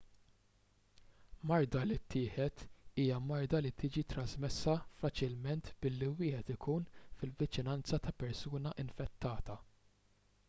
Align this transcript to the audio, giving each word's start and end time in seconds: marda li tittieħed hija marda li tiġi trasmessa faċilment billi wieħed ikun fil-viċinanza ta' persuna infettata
marda 1.49 1.81
li 1.89 1.97
tittieħed 2.13 2.63
hija 3.01 3.19
marda 3.31 3.59
li 3.65 3.71
tiġi 3.83 4.03
trasmessa 4.13 4.73
faċilment 5.03 5.69
billi 5.87 6.09
wieħed 6.23 6.49
ikun 6.55 6.87
fil-viċinanza 7.19 7.99
ta' 8.07 8.15
persuna 8.25 8.73
infettata 8.85 9.59